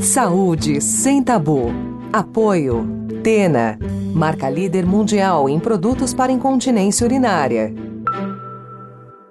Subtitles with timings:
[0.00, 1.70] Saúde sem tabu.
[2.12, 2.86] Apoio.
[3.22, 3.78] Tena,
[4.14, 7.74] marca líder mundial em produtos para incontinência urinária.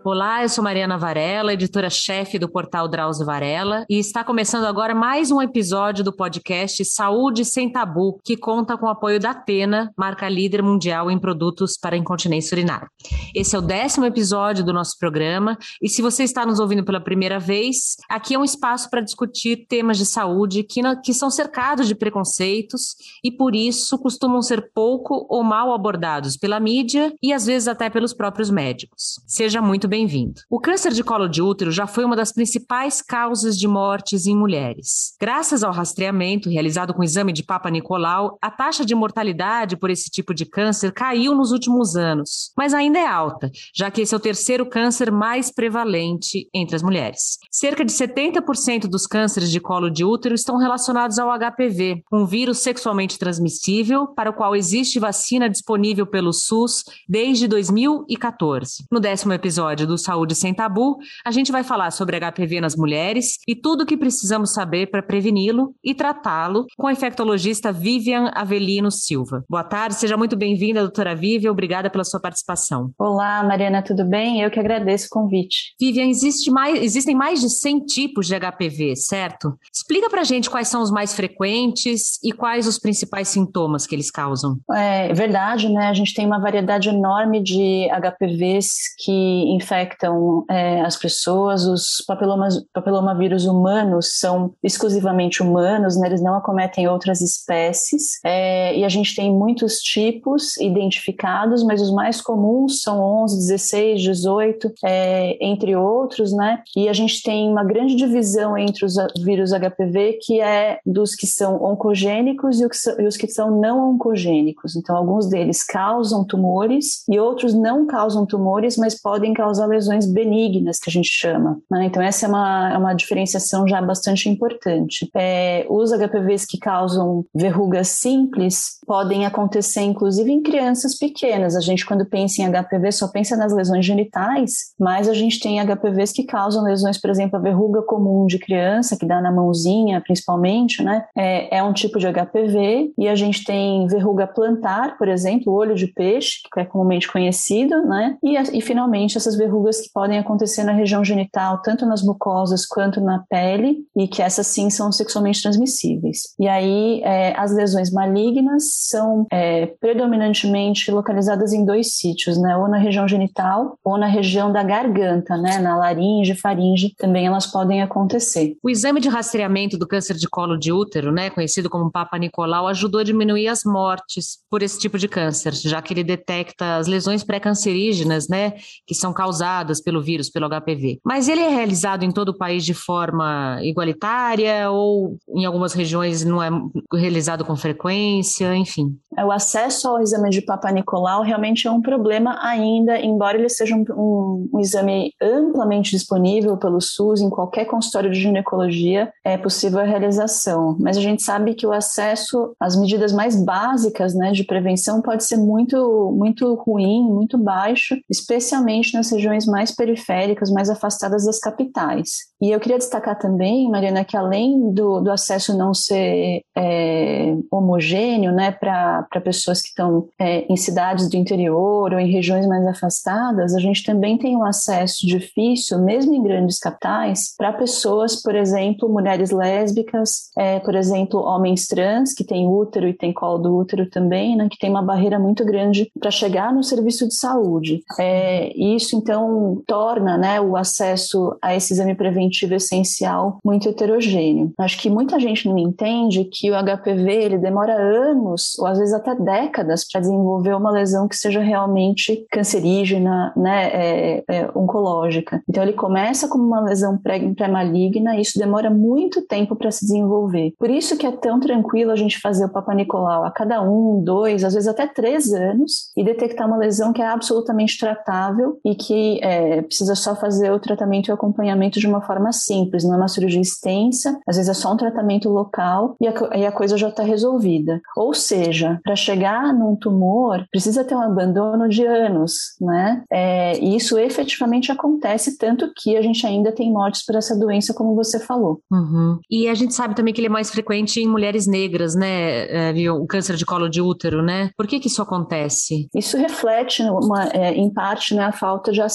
[0.07, 5.31] Olá, eu sou Mariana Varela, editora-chefe do portal Drauzio Varela, e está começando agora mais
[5.31, 10.29] um episódio do podcast Saúde Sem Tabu, que conta com o apoio da Atena, marca
[10.29, 12.87] líder mundial em produtos para incontinência urinária.
[13.33, 17.01] Esse é o décimo episódio do nosso programa, e se você está nos ouvindo pela
[17.01, 21.87] primeira vez, aqui é um espaço para discutir temas de saúde que, que são cercados
[21.87, 27.47] de preconceitos e, por isso, costumam ser pouco ou mal abordados pela mídia e, às
[27.47, 29.19] vezes, até pelos próprios médicos.
[29.25, 30.41] Seja muito bem bem-vindo.
[30.49, 34.35] O câncer de colo de útero já foi uma das principais causas de mortes em
[34.35, 35.15] mulheres.
[35.17, 39.89] Graças ao rastreamento realizado com o exame de Papa Nicolau, a taxa de mortalidade por
[39.89, 44.13] esse tipo de câncer caiu nos últimos anos, mas ainda é alta, já que esse
[44.13, 47.37] é o terceiro câncer mais prevalente entre as mulheres.
[47.49, 52.59] Cerca de 70% dos cânceres de colo de útero estão relacionados ao HPV, um vírus
[52.59, 58.83] sexualmente transmissível para o qual existe vacina disponível pelo SUS desde 2014.
[58.91, 62.75] No décimo episódio episódio do Saúde Sem Tabu, a gente vai falar sobre HPV nas
[62.75, 68.31] mulheres e tudo o que precisamos saber para preveni-lo e tratá-lo com a infectologista Vivian
[68.33, 69.43] Avelino Silva.
[69.47, 72.91] Boa tarde, seja muito bem-vinda, doutora Vivian, obrigada pela sua participação.
[72.97, 74.41] Olá, Mariana, tudo bem?
[74.41, 75.75] Eu que agradeço o convite.
[75.79, 79.53] Vivian, existe mais, existem mais de 100 tipos de HPV, certo?
[79.73, 84.09] Explica pra gente quais são os mais frequentes e quais os principais sintomas que eles
[84.09, 84.57] causam.
[84.73, 85.87] É verdade, né?
[85.87, 88.67] A gente tem uma variedade enorme de HPVs
[89.03, 96.07] que infectam infectam é, as pessoas, os papilomas, papilomavírus humanos são exclusivamente humanos, né?
[96.07, 101.91] eles não acometem outras espécies, é, e a gente tem muitos tipos identificados, mas os
[101.91, 106.61] mais comuns são 11, 16, 18, é, entre outros, né?
[106.75, 111.27] E a gente tem uma grande divisão entre os vírus HPV, que é dos que
[111.27, 112.65] são oncogênicos e
[113.05, 114.75] os que são não oncogênicos.
[114.75, 120.79] Então, alguns deles causam tumores e outros não causam tumores, mas podem causar lesões benignas,
[120.79, 121.59] que a gente chama.
[121.69, 121.85] Né?
[121.85, 125.09] Então, essa é uma, é uma diferenciação já bastante importante.
[125.15, 131.55] É, os HPVs que causam verrugas simples podem acontecer, inclusive, em crianças pequenas.
[131.55, 135.59] A gente, quando pensa em HPV, só pensa nas lesões genitais, mas a gente tem
[135.59, 140.01] HPVs que causam lesões, por exemplo, a verruga comum de criança, que dá na mãozinha,
[140.01, 141.05] principalmente, né?
[141.15, 142.93] É, é um tipo de HPV.
[142.97, 147.85] E a gente tem verruga plantar, por exemplo, olho de peixe, que é comumente conhecido,
[147.85, 148.17] né?
[148.23, 152.65] E, e finalmente, essas verrugas verrugas que podem acontecer na região genital, tanto nas mucosas
[152.65, 156.33] quanto na pele, e que essas sim são sexualmente transmissíveis.
[156.39, 162.57] E aí, é, as lesões malignas são é, predominantemente localizadas em dois sítios, né?
[162.57, 165.59] Ou na região genital ou na região da garganta, né?
[165.59, 168.57] Na laringe, faringe, também elas podem acontecer.
[168.63, 171.29] O exame de rastreamento do câncer de colo de útero, né?
[171.29, 175.81] Conhecido como Papa Nicolau, ajudou a diminuir as mortes por esse tipo de câncer, já
[175.81, 178.53] que ele detecta as lesões pré-cancerígenas, né?
[178.85, 180.99] Que são causadas causadas pelo vírus, pelo HPV.
[181.03, 186.23] Mas ele é realizado em todo o país de forma igualitária ou em algumas regiões
[186.23, 186.49] não é
[186.93, 188.97] realizado com frequência, enfim?
[189.23, 193.75] O acesso ao exame de Papa Nicolau realmente é um problema ainda, embora ele seja
[193.75, 199.79] um, um, um exame amplamente disponível pelo SUS em qualquer consultório de ginecologia, é possível
[199.79, 200.77] a realização.
[200.79, 205.23] Mas a gente sabe que o acesso às medidas mais básicas né, de prevenção pode
[205.23, 211.39] ser muito, muito ruim, muito baixo, especialmente nas regiões regiões mais periféricas, mais afastadas das
[211.39, 212.25] capitais.
[212.41, 218.31] E eu queria destacar também, Mariana, que além do, do acesso não ser é, homogêneo
[218.31, 223.55] né, para pessoas que estão é, em cidades do interior ou em regiões mais afastadas,
[223.55, 228.89] a gente também tem um acesso difícil, mesmo em grandes capitais, para pessoas, por exemplo,
[228.89, 233.89] mulheres lésbicas, é, por exemplo, homens trans que têm útero e têm colo do útero
[233.89, 237.81] também, né, que tem uma barreira muito grande para chegar no serviço de saúde.
[237.99, 244.51] É, isso, então, então torna né, o acesso a esse exame preventivo essencial muito heterogêneo.
[244.59, 248.93] Acho que muita gente não entende que o HPV ele demora anos ou às vezes
[248.93, 255.41] até décadas para desenvolver uma lesão que seja realmente cancerígena, né, é, é, oncológica.
[255.47, 260.53] Então ele começa como uma lesão pré-maligna e isso demora muito tempo para se desenvolver.
[260.59, 264.03] Por isso que é tão tranquilo a gente fazer o Papa Nicolau a cada um,
[264.03, 268.75] dois, às vezes até três anos e detectar uma lesão que é absolutamente tratável e
[268.75, 272.83] que que é, precisa só fazer o tratamento e o acompanhamento de uma forma simples,
[272.83, 276.45] não é uma cirurgia extensa, às vezes é só um tratamento local e a, e
[276.45, 277.81] a coisa já está resolvida.
[277.95, 283.03] Ou seja, para chegar num tumor, precisa ter um abandono de anos, né?
[283.11, 287.73] É, e isso efetivamente acontece, tanto que a gente ainda tem mortes por essa doença,
[287.73, 288.59] como você falou.
[288.71, 289.19] Uhum.
[289.29, 292.71] E a gente sabe também que ele é mais frequente em mulheres negras, né?
[292.71, 294.49] É, o câncer de colo de útero, né?
[294.57, 295.87] Por que que isso acontece?
[295.93, 298.94] Isso reflete, uma, é, em parte, né, a falta de acesso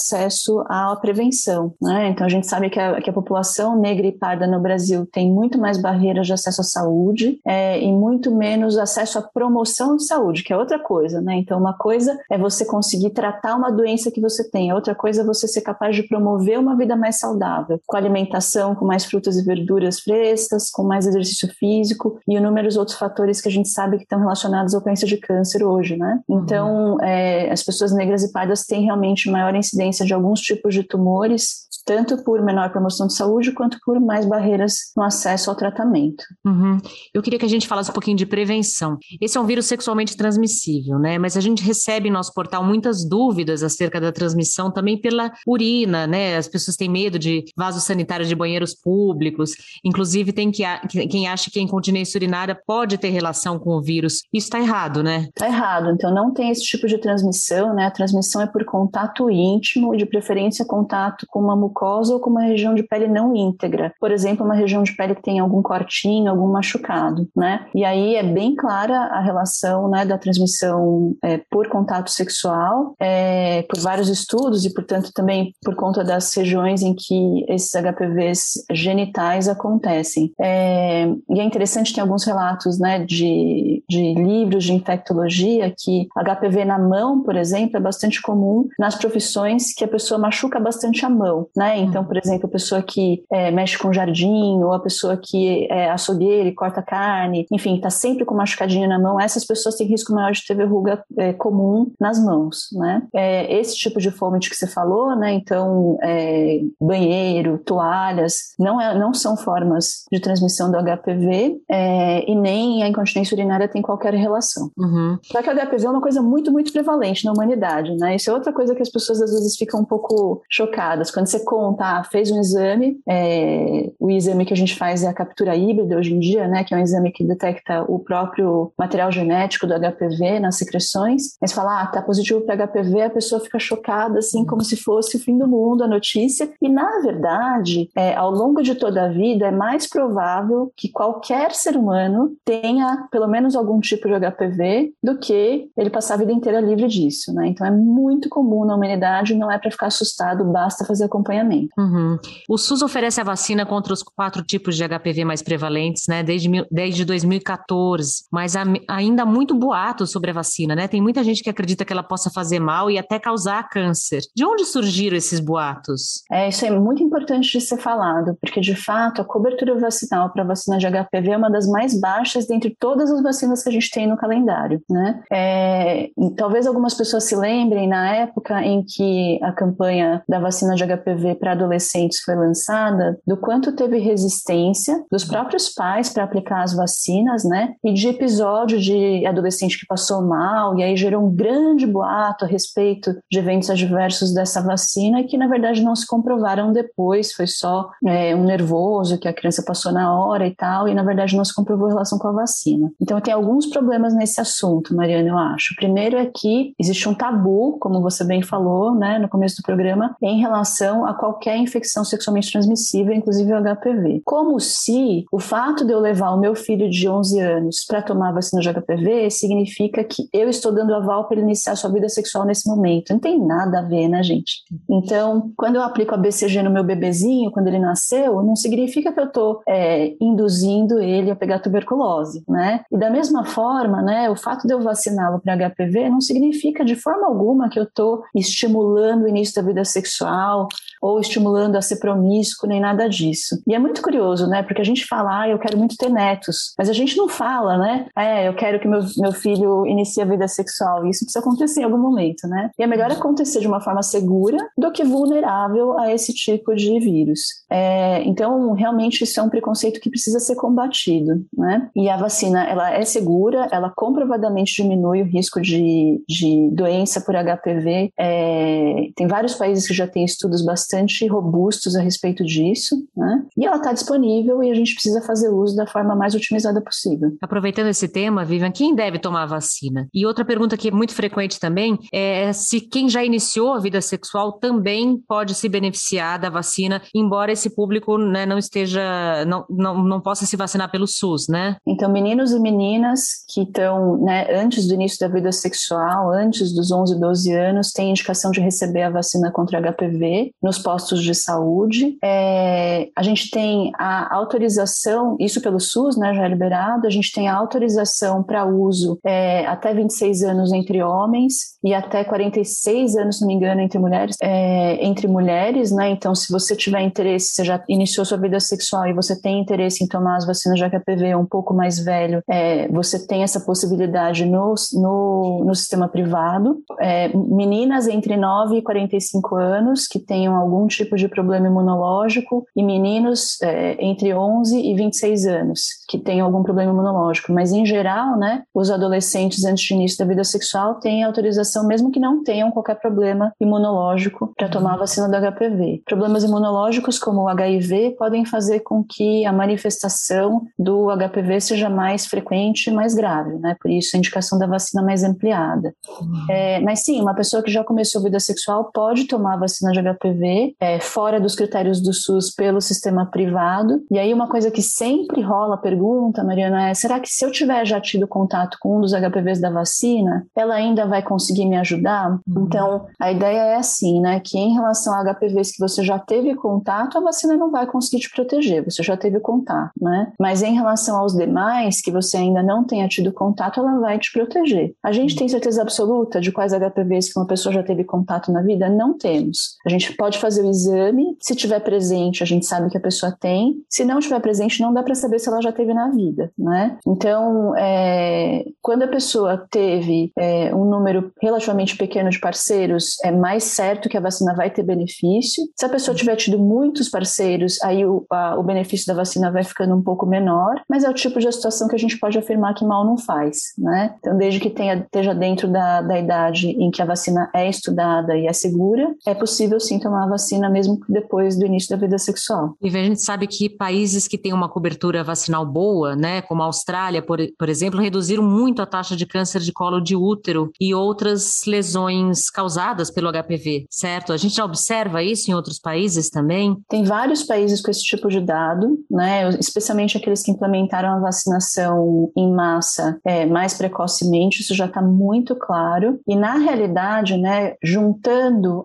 [0.67, 2.09] à prevenção, né?
[2.09, 5.31] Então a gente sabe que a, que a população negra e parda no Brasil tem
[5.31, 10.05] muito mais barreiras de acesso à saúde é, e muito menos acesso à promoção de
[10.05, 11.35] saúde, que é outra coisa, né?
[11.35, 15.21] Então uma coisa é você conseguir tratar uma doença que você tem, a outra coisa
[15.21, 19.37] é você ser capaz de promover uma vida mais saudável, com alimentação, com mais frutas
[19.37, 23.97] e verduras frescas, com mais exercício físico e inúmeros outros fatores que a gente sabe
[23.97, 26.19] que estão relacionados ao doença de câncer hoje, né?
[26.27, 26.39] Uhum.
[26.39, 30.83] Então, é, as pessoas negras e pardas têm realmente maior incidência de alguns tipos de
[30.83, 36.23] tumores tanto por menor promoção de saúde quanto por mais barreiras no acesso ao tratamento.
[36.45, 36.77] Uhum.
[37.13, 38.97] Eu queria que a gente falasse um pouquinho de prevenção.
[39.19, 41.17] Esse é um vírus sexualmente transmissível, né?
[41.17, 46.05] Mas a gente recebe em nosso portal muitas dúvidas acerca da transmissão também pela urina,
[46.07, 46.37] né?
[46.37, 49.51] As pessoas têm medo de vasos sanitários de banheiros públicos.
[49.83, 50.63] Inclusive, tem que,
[51.07, 54.21] quem acha que a incontinência urinária pode ter relação com o vírus.
[54.33, 55.27] Isso está errado, né?
[55.29, 55.89] Está errado.
[55.91, 57.85] Então, não tem esse tipo de transmissão, né?
[57.85, 62.29] A transmissão é por contato íntimo e, de preferência, contato com uma mucosa ou com
[62.29, 63.93] uma região de pele não íntegra.
[63.99, 67.65] Por exemplo, uma região de pele que tem algum cortinho, algum machucado, né?
[67.73, 73.63] E aí é bem clara a relação né, da transmissão é, por contato sexual, é,
[73.63, 79.47] por vários estudos e, portanto, também por conta das regiões em que esses HPVs genitais
[79.47, 80.31] acontecem.
[80.39, 86.65] É, e é interessante, tem alguns relatos né, de, de livros de infectologia que HPV
[86.65, 91.09] na mão, por exemplo, é bastante comum nas profissões que a pessoa machuca bastante a
[91.09, 91.79] mão né?
[91.79, 95.89] Então, por exemplo, a pessoa que é, mexe com jardim, ou a pessoa que é
[95.89, 100.13] açougueira e corta carne, enfim, está sempre com machucadinho na mão, essas pessoas têm risco
[100.13, 103.03] maior de ter verruga é, comum nas mãos, né?
[103.13, 105.33] É, esse tipo de fômite que você falou, né?
[105.33, 112.35] Então, é, banheiro, toalhas, não, é, não são formas de transmissão do HPV é, e
[112.35, 114.71] nem a incontinência urinária tem qualquer relação.
[114.77, 115.17] Uhum.
[115.23, 118.15] Só que o HPV é uma coisa muito, muito prevalente na humanidade, né?
[118.15, 121.11] Isso é outra coisa que as pessoas às vezes ficam um pouco chocadas.
[121.11, 125.07] Quando você conta, ah, fez um exame, é, o exame que a gente faz é
[125.07, 128.71] a captura híbrida hoje em dia, né, que é um exame que detecta o próprio
[128.77, 133.41] material genético do HPV nas secreções, mas fala, ah, tá positivo para HPV, a pessoa
[133.41, 137.89] fica chocada, assim, como se fosse o fim do mundo, a notícia, e na verdade,
[137.95, 143.07] é, ao longo de toda a vida, é mais provável que qualquer ser humano tenha
[143.11, 147.33] pelo menos algum tipo de HPV do que ele passar a vida inteira livre disso,
[147.33, 151.69] né, então é muito comum na humanidade, não é para ficar assustado, basta fazer acompanhamento.
[151.77, 152.17] Uhum.
[152.47, 156.49] O SUS oferece a vacina contra os quatro tipos de HPV mais prevalentes, né, desde,
[156.71, 160.87] desde 2014, mas há, ainda há muito boato sobre a vacina, né?
[160.87, 164.21] Tem muita gente que acredita que ela possa fazer mal e até causar câncer.
[164.35, 166.23] De onde surgiram esses boatos?
[166.31, 170.43] É, isso é muito importante de ser falado, porque de fato a cobertura vacinal para
[170.43, 173.71] a vacina de HPV é uma das mais baixas dentre todas as vacinas que a
[173.71, 175.23] gente tem no calendário, né?
[175.31, 180.85] É, talvez algumas pessoas se lembrem na época em que a campanha da vacina de
[180.85, 186.73] HPV para adolescentes foi lançada, do quanto teve resistência dos próprios pais para aplicar as
[186.73, 187.73] vacinas, né?
[187.83, 192.47] E de episódio de adolescente que passou mal, e aí gerou um grande boato a
[192.47, 197.89] respeito de eventos adversos dessa vacina que na verdade não se comprovaram depois, foi só
[198.05, 201.45] é, um nervoso que a criança passou na hora e tal, e na verdade não
[201.45, 202.91] se comprovou em relação com a vacina.
[203.01, 205.73] Então tem alguns problemas nesse assunto, Mariana, eu acho.
[205.73, 209.63] O primeiro é que existe um tabu, como você bem falou, né, no começo do
[209.63, 214.21] programa, em relação a qualquer infecção sexualmente transmissível, inclusive o HPV.
[214.25, 218.29] Como se o fato de eu levar o meu filho de 11 anos para tomar
[218.29, 222.09] a vacina de HPV significa que eu estou dando aval para ele iniciar sua vida
[222.09, 223.11] sexual nesse momento.
[223.11, 224.63] Não tem nada a ver, né, gente?
[224.89, 229.19] Então, quando eu aplico a BCG no meu bebezinho, quando ele nasceu, não significa que
[229.19, 232.83] eu estou é, induzindo ele a pegar tuberculose, né?
[232.91, 236.95] E da mesma forma, né, o fato de eu vaciná-lo para HPV não significa de
[236.95, 240.67] forma alguma que eu estou estimulando o início da vida sexual
[241.01, 243.61] ou estimulando a ser promíscuo, nem nada disso.
[243.67, 244.61] E é muito curioso, né?
[244.61, 247.77] Porque a gente fala, ah, eu quero muito ter netos, mas a gente não fala,
[247.77, 248.05] né?
[248.15, 251.07] É, eu quero que meu, meu filho inicie a vida sexual.
[251.07, 252.69] Isso precisa acontecer em algum momento, né?
[252.77, 256.99] E é melhor acontecer de uma forma segura do que vulnerável a esse tipo de
[256.99, 257.39] vírus.
[257.69, 261.89] É, então, realmente, isso é um preconceito que precisa ser combatido, né?
[261.95, 267.33] E a vacina, ela é segura, ela comprovadamente diminui o risco de, de doença por
[267.35, 272.95] HPV é, é, tem vários países que já têm estudos bastante robustos a respeito disso,
[273.15, 273.43] né?
[273.57, 277.35] E ela está disponível e a gente precisa fazer uso da forma mais otimizada possível.
[277.41, 280.07] Aproveitando esse tema, Vivian, quem deve tomar a vacina?
[280.13, 284.01] E outra pergunta que é muito frequente também é se quem já iniciou a vida
[284.01, 290.03] sexual também pode se beneficiar da vacina, embora esse público né, não esteja, não, não,
[290.03, 291.77] não possa se vacinar pelo SUS, né?
[291.87, 296.91] Então, meninos e meninas que estão né, antes do início da vida sexual, antes dos
[296.91, 298.61] 11, 12 anos, têm indicação de
[298.91, 302.17] receber a vacina contra HPV nos postos de saúde.
[302.23, 307.31] É, a gente tem a autorização, isso pelo SUS, né, já é liberado, a gente
[307.31, 313.37] tem a autorização para uso é, até 26 anos entre homens e até 46 anos,
[313.37, 316.09] se não me engano, entre mulheres, é, entre mulheres, né?
[316.09, 320.03] Então, se você tiver interesse, você já iniciou sua vida sexual e você tem interesse
[320.03, 324.45] em tomar as vacinas de HPV um pouco mais velho, é, você tem essa possibilidade
[324.45, 326.77] no, no, no sistema privado.
[326.99, 332.83] É, meninas entre 9 e 45 anos que tenham algum tipo de problema imunológico e
[332.83, 337.53] meninos é, entre 11 e 26 anos que tenham algum problema imunológico.
[337.53, 342.11] Mas, em geral, né, os adolescentes antes do início da vida sexual têm autorização, mesmo
[342.11, 346.03] que não tenham qualquer problema imunológico, para tomar a vacina do HPV.
[346.05, 352.25] Problemas imunológicos, como o HIV, podem fazer com que a manifestação do HPV seja mais
[352.25, 353.75] frequente e mais grave, né?
[353.79, 355.93] Por isso, a indicação da vacina mais ampliada.
[356.19, 356.45] Uhum.
[356.49, 358.60] É, mas sim, uma pessoa que já começou a vida sexual
[358.93, 364.03] pode tomar a vacina de HPV é, fora dos critérios do SUS pelo sistema privado.
[364.09, 367.51] E aí, uma coisa que sempre rola a pergunta, Mariana, é: será que se eu
[367.51, 371.77] tiver já tido contato com um dos HPVs da vacina, ela ainda vai conseguir me
[371.77, 372.31] ajudar?
[372.47, 372.63] Uhum.
[372.65, 374.39] Então, a ideia é assim, né?
[374.39, 378.21] Que em relação a HPVs que você já teve contato, a vacina não vai conseguir
[378.21, 380.31] te proteger, você já teve contato, né?
[380.39, 384.31] Mas em relação aos demais que você ainda não tenha tido contato, ela vai te
[384.31, 384.93] proteger.
[385.03, 388.61] A gente tem certeza absoluta de quais HPVs que uma pessoa já teve contato na
[388.61, 388.89] vida?
[388.89, 389.77] Não temos.
[389.85, 393.35] A gente pode fazer o exame, se tiver presente, a gente sabe que a pessoa
[393.39, 393.75] tem.
[393.89, 396.97] Se não tiver presente, não dá para saber se ela já teve na vida, né?
[397.05, 403.63] Então, é, quando a pessoa teve é, um número relativamente pequeno de parceiros, é mais
[403.63, 405.63] certo que a vacina vai ter benefício.
[405.75, 409.63] Se a pessoa tiver tido muitos parceiros, aí o, a, o benefício da vacina vai
[409.63, 412.73] ficando um pouco menor, mas é o tipo de situação que a gente pode afirmar
[412.73, 414.15] que mal não faz, né?
[414.19, 418.37] Então, desde que tenha, esteja dentro da, da idade em que a vacina é estudada
[418.41, 422.17] e é segura, é possível sim tomar a vacina mesmo depois do início da vida
[422.17, 422.75] sexual.
[422.81, 426.65] E a gente sabe que países que têm uma cobertura vacinal boa, né, como a
[426.65, 430.93] Austrália, por, por exemplo, reduziram muito a taxa de câncer de colo de útero e
[430.93, 434.33] outras lesões causadas pelo HPV, certo?
[434.33, 436.75] A gente já observa isso em outros países também?
[436.89, 442.31] Tem vários países com esse tipo de dado, né, especialmente aqueles que implementaram a vacinação
[442.35, 446.19] em massa é, mais precocemente, isso já está muito claro.
[446.27, 448.30] E na realidade, né, juntando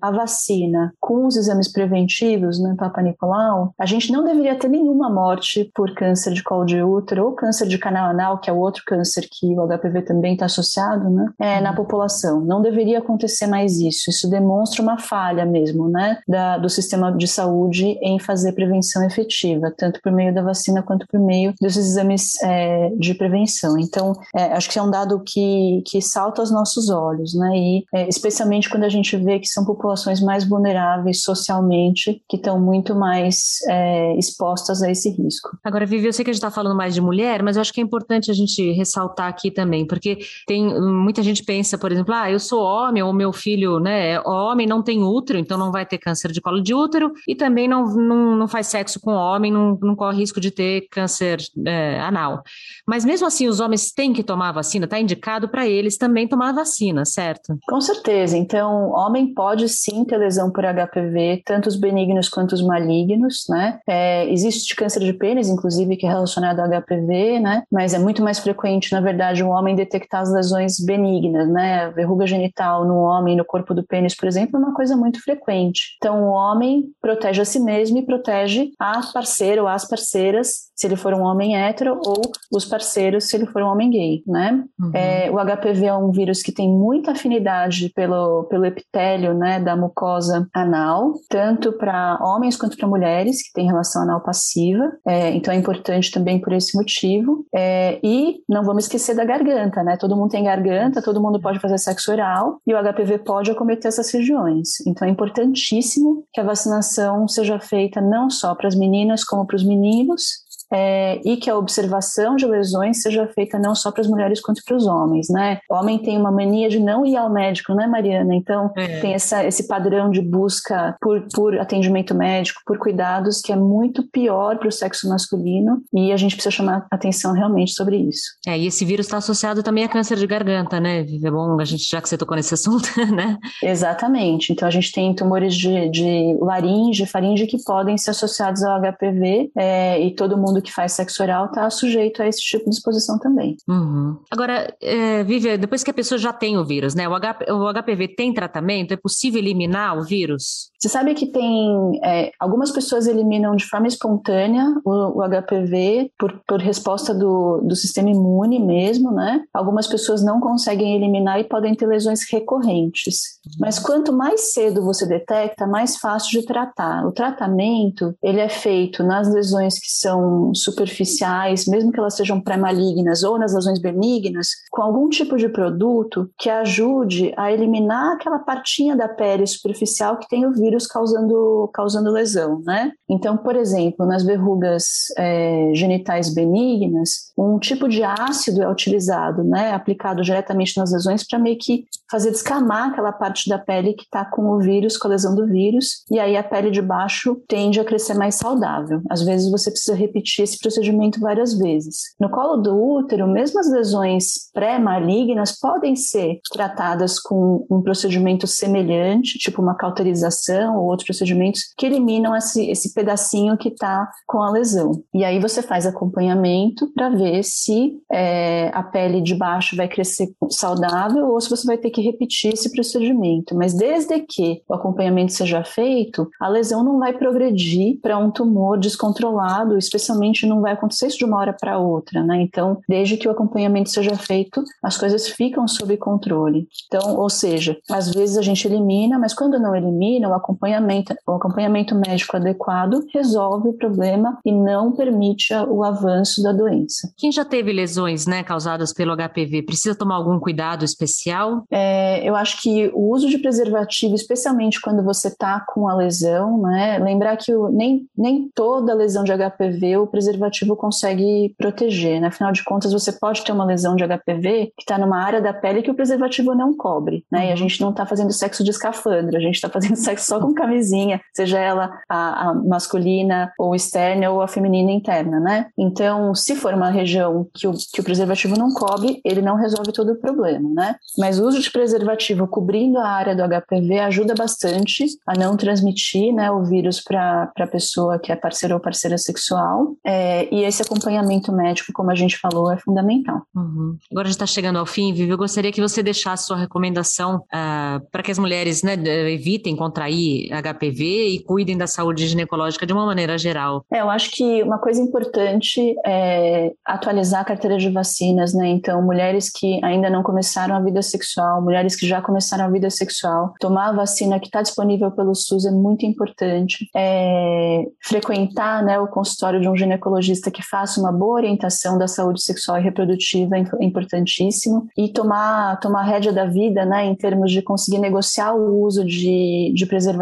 [0.02, 4.68] a vacina com os exames preventivos no né, Papa Nicolau, a gente não deveria ter
[4.68, 8.52] nenhuma morte por câncer de colo de útero ou câncer de canal anal, que é
[8.52, 12.40] o outro câncer que o HPV também está associado, né, é, na população.
[12.40, 14.10] Não deveria acontecer mais isso.
[14.10, 19.72] Isso demonstra uma falha mesmo, né, da, do sistema de saúde em fazer prevenção efetiva,
[19.76, 23.78] tanto por meio da vacina quanto por meio dos exames é, de prevenção.
[23.78, 27.56] Então, é, acho que é um dado que, que salta aos nossos olhos, né?
[27.56, 32.60] E é, especialmente quando a gente vê que são populações mais vulneráveis socialmente, que estão
[32.60, 35.56] muito mais é, expostas a esse risco.
[35.64, 37.72] Agora, Vivi, eu sei que a gente está falando mais de mulher, mas eu acho
[37.72, 42.14] que é importante a gente ressaltar aqui também, porque tem muita gente pensa, por exemplo,
[42.14, 45.72] ah, eu sou homem, ou meu filho, né, é homem, não tem útero, então não
[45.72, 49.12] vai ter câncer de colo de útero, e também não, não, não faz sexo com
[49.12, 52.42] homem, não, não corre risco de ter câncer é, anal.
[52.86, 56.28] Mas mesmo assim, os homens têm que tomar a vacina, está indicado para eles também
[56.28, 57.58] tomar a vacina, certo?
[57.68, 58.36] Com certeza.
[58.36, 63.78] Então, homem pode sim ter lesão por HPV, tanto os benignos quanto os malignos, né?
[63.86, 67.62] É, existe câncer de pênis, inclusive, que é relacionado ao HPV, né?
[67.70, 71.84] Mas é muito mais frequente, na verdade, um homem detectar as lesões benignas, né?
[71.84, 75.22] A verruga genital no homem, no corpo do pênis, por exemplo, é uma coisa muito
[75.22, 75.96] frequente.
[75.96, 80.86] Então, o homem protege a si mesmo e protege a parceira ou as parceiras, se
[80.86, 82.20] ele for um homem hétero, ou
[82.52, 84.62] os parceiros, se ele for um homem gay, né?
[84.78, 84.90] Uhum.
[84.92, 89.74] É, o HPV é um vírus que tem muita afinidade pelo, pelo epitélio né, da
[89.74, 94.92] mucosa anal, tanto para homens quanto para mulheres, que têm relação anal passiva.
[95.06, 97.46] É, então é importante também por esse motivo.
[97.54, 99.96] É, e não vamos esquecer da garganta, né?
[99.96, 103.88] Todo mundo tem garganta, todo mundo pode fazer sexo oral e o HPV pode acometer
[103.88, 104.80] essas regiões.
[104.86, 109.56] Então é importantíssimo que a vacinação seja feita não só para as meninas como para
[109.56, 114.08] os meninos é, e que a observação de lesões seja feita não só para as
[114.08, 115.58] mulheres quanto para os homens, né?
[115.70, 118.34] O homem tem uma mania de não ir ao médico, né, Mariana?
[118.34, 119.00] Então é.
[119.00, 124.08] tem essa, esse padrão de busca por, por atendimento médico, por cuidados, que é muito
[124.10, 128.22] pior para o sexo masculino e a gente precisa chamar atenção realmente sobre isso.
[128.46, 131.06] É, e esse vírus está associado também a câncer de garganta, né?
[131.22, 133.38] É bom a gente, já que você tocou nesse assunto, né?
[133.62, 134.52] Exatamente.
[134.52, 139.50] Então a gente tem tumores de, de laringe, faringe que podem ser associados ao HPV
[139.56, 143.18] é, e todo mundo que faz sexo oral está sujeito a esse tipo de exposição
[143.18, 143.56] também.
[143.68, 144.18] Uhum.
[144.30, 147.08] Agora, é, Vivi, depois que a pessoa já tem o vírus, né?
[147.08, 148.92] O, H, o HPV tem tratamento?
[148.92, 150.70] É possível eliminar o vírus?
[150.86, 156.40] Você sabe que tem é, algumas pessoas eliminam de forma espontânea o, o HPV por,
[156.46, 159.42] por resposta do, do sistema imune mesmo, né?
[159.52, 163.40] Algumas pessoas não conseguem eliminar e podem ter lesões recorrentes.
[163.58, 167.04] Mas quanto mais cedo você detecta, mais fácil de tratar.
[167.04, 173.24] O tratamento ele é feito nas lesões que são superficiais, mesmo que elas sejam pré-malignas
[173.24, 178.94] ou nas lesões benignas, com algum tipo de produto que ajude a eliminar aquela partinha
[178.94, 182.90] da pele superficial que tem o vírus causando, causando lesão, né?
[183.08, 189.72] Então, por exemplo, nas verrugas é, genitais benignas, um tipo de ácido é utilizado, né?
[189.72, 194.24] Aplicado diretamente nas lesões para meio que fazer descamar aquela parte da pele que está
[194.24, 197.78] com o vírus, com a lesão do vírus, e aí a pele de baixo tende
[197.78, 199.00] a crescer mais saudável.
[199.10, 202.14] Às vezes você precisa repetir esse procedimento várias vezes.
[202.18, 209.38] No colo do útero, mesmo as lesões pré-malignas podem ser tratadas com um procedimento semelhante,
[209.38, 214.50] tipo uma cauterização ou outros procedimentos que eliminam esse, esse pedacinho que está com a
[214.50, 215.02] lesão.
[215.14, 220.28] E aí você faz acompanhamento para ver se é, a pele de baixo vai crescer
[220.50, 223.54] saudável ou se você vai ter que repetir esse procedimento.
[223.54, 228.78] Mas desde que o acompanhamento seja feito, a lesão não vai progredir para um tumor
[228.78, 232.40] descontrolado, especialmente não vai acontecer isso de uma hora para outra, né?
[232.40, 236.68] Então, desde que o acompanhamento seja feito, as coisas ficam sob controle.
[236.86, 241.32] Então, ou seja, às vezes a gente elimina, mas quando não elimina, o acompanhamento, o
[241.32, 247.12] acompanhamento médico adequado resolve o problema e não permite o avanço da doença.
[247.16, 251.64] Quem já teve lesões, né, causadas pelo HPV, precisa tomar algum cuidado especial?
[251.70, 256.60] É, eu acho que o uso de preservativo, especialmente quando você está com a lesão,
[256.60, 262.28] né, lembrar que o, nem, nem toda lesão de HPV o preservativo consegue proteger, né?
[262.28, 265.52] Afinal de contas, você pode ter uma lesão de HPV que está numa área da
[265.52, 267.46] pele que o preservativo não cobre, né?
[267.46, 267.56] E a uhum.
[267.56, 271.58] gente não está fazendo sexo de escafandro, a gente está fazendo sexo com camisinha, seja
[271.58, 275.66] ela a, a masculina ou externa ou a feminina interna, né?
[275.76, 279.92] Então, se for uma região que o, que o preservativo não cobre, ele não resolve
[279.92, 280.96] todo o problema, né?
[281.18, 286.32] Mas o uso de preservativo cobrindo a área do HPV ajuda bastante a não transmitir
[286.32, 289.94] né, o vírus para a pessoa que é parceira ou parceira sexual.
[290.04, 293.42] É, e esse acompanhamento médico, como a gente falou, é fundamental.
[293.54, 293.96] Uhum.
[294.10, 295.30] Agora a gente está chegando ao fim, Vivi.
[295.30, 298.94] Eu gostaria que você deixasse sua recomendação uh, para que as mulheres né,
[299.30, 303.84] evitem contrair HPV e cuidem da saúde ginecológica de uma maneira geral.
[303.92, 308.68] É, eu acho que uma coisa importante é atualizar a carteira de vacinas, né?
[308.68, 312.90] Então, mulheres que ainda não começaram a vida sexual, mulheres que já começaram a vida
[312.90, 316.88] sexual, tomar a vacina que está disponível pelo SUS é muito importante.
[316.94, 322.42] É, frequentar né, o consultório de um ginecologista que faça uma boa orientação da saúde
[322.42, 324.88] sexual e reprodutiva é, importantíssimo.
[324.96, 329.04] E tomar, tomar a rédea da vida, né, em termos de conseguir negociar o uso
[329.04, 330.15] de, de preservativos,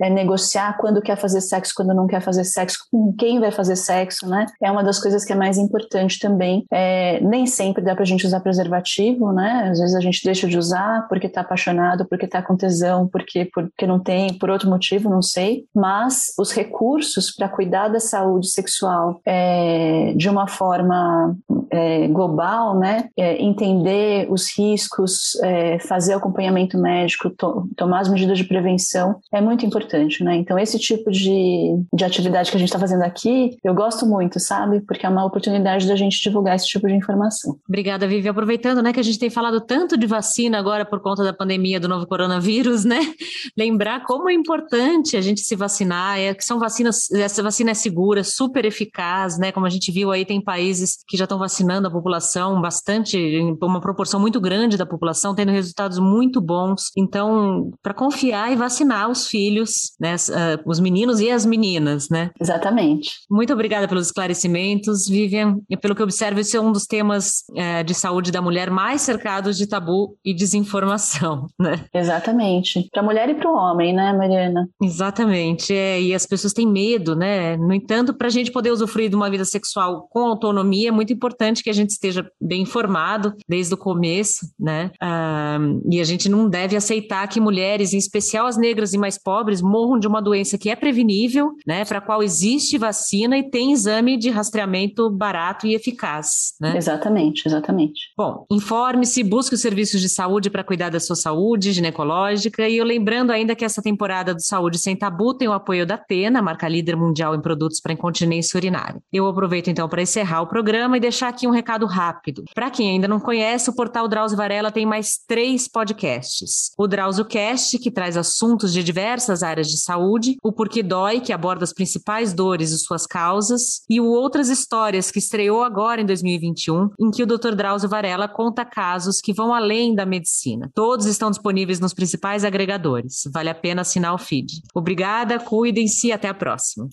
[0.00, 3.76] é, negociar quando quer fazer sexo, quando não quer fazer sexo, com quem vai fazer
[3.76, 4.46] sexo, né?
[4.62, 6.64] É uma das coisas que é mais importante também.
[6.70, 9.68] É, nem sempre dá pra gente usar preservativo, né?
[9.70, 13.46] Às vezes a gente deixa de usar porque tá apaixonado, porque tá com tesão, porque,
[13.52, 15.64] porque não tem, por outro motivo, não sei.
[15.74, 21.36] Mas os recursos para cuidar da saúde sexual é, de uma forma
[21.70, 23.08] é, global, né?
[23.16, 29.40] É, entender os riscos, é, fazer acompanhamento médico, to tomar as medidas de prevenção é
[29.40, 30.36] muito importante, né?
[30.36, 34.40] Então, esse tipo de, de atividade que a gente está fazendo aqui, eu gosto muito,
[34.40, 34.80] sabe?
[34.80, 37.56] Porque é uma oportunidade da gente divulgar esse tipo de informação.
[37.68, 38.28] Obrigada, Vivi.
[38.28, 41.78] Aproveitando, né, que a gente tem falado tanto de vacina agora por conta da pandemia
[41.78, 43.00] do novo coronavírus, né?
[43.56, 47.74] Lembrar como é importante a gente se vacinar, é que são vacinas, essa vacina é
[47.74, 49.52] segura, super eficaz, né?
[49.52, 53.38] Como a gente viu aí, tem países que já estão vacinando vacinando a população bastante,
[53.62, 56.90] uma proporção muito grande da população, tendo resultados muito bons.
[56.96, 62.30] Então, para confiar e vacinar os filhos, né, uh, os meninos e as meninas, né?
[62.40, 63.12] Exatamente.
[63.30, 65.58] Muito obrigada pelos esclarecimentos, Vivian.
[65.68, 69.02] E pelo que observo, esse é um dos temas uh, de saúde da mulher mais
[69.02, 71.84] cercados de tabu e desinformação, né?
[71.92, 72.88] Exatamente.
[72.90, 74.68] Para a mulher e para o homem, né, Mariana?
[74.82, 75.74] Exatamente.
[75.74, 77.56] É, e as pessoas têm medo, né?
[77.56, 81.12] No entanto, para a gente poder usufruir de uma vida sexual com autonomia, é muito
[81.12, 84.90] importante que a gente esteja bem informado desde o começo, né?
[85.02, 89.18] Uh, e a gente não deve aceitar que mulheres, em especial as negras e mais
[89.18, 91.84] pobres, morram de uma doença que é prevenível, né?
[91.84, 96.76] Para a qual existe vacina e tem exame de rastreamento barato e eficaz, né?
[96.76, 98.12] Exatamente, exatamente.
[98.16, 102.84] Bom, informe-se, busque os serviços de saúde para cuidar da sua saúde ginecológica e eu
[102.84, 106.68] lembrando ainda que essa temporada do Saúde Sem Tabu tem o apoio da Tena, marca
[106.68, 109.00] líder mundial em produtos para incontinência urinária.
[109.12, 112.44] Eu aproveito então para encerrar o programa e deixar aqui um recado rápido.
[112.54, 116.70] Para quem ainda não conhece, o portal Drauzio Varela tem mais três podcasts.
[116.76, 121.32] O Drauzio Cast, que traz assuntos de diversas áreas de saúde, o Porquê Dói, que
[121.32, 126.06] aborda as principais dores e suas causas, e o Outras Histórias, que estreou agora em
[126.06, 127.54] 2021, em que o Dr.
[127.54, 130.70] Drauzio Varela conta casos que vão além da medicina.
[130.74, 133.22] Todos estão disponíveis nos principais agregadores.
[133.32, 134.62] Vale a pena assinar o feed.
[134.74, 136.88] Obrigada, cuidem-se e até a próxima.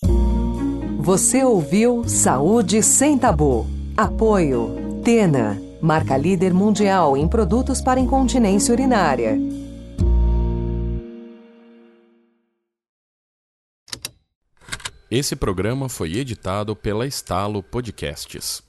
[1.00, 3.77] Você ouviu Saúde Sem Tabu.
[3.98, 5.02] Apoio.
[5.02, 5.60] Tena.
[5.82, 9.36] Marca líder mundial em produtos para incontinência urinária.
[15.10, 18.62] Esse programa foi editado pela Estalo Podcasts.